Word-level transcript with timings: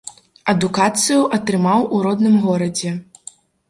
Адукацыю 0.53 1.21
атрымаў 1.39 1.87
у 1.95 2.03
родным 2.09 2.43
горадзе. 2.51 2.99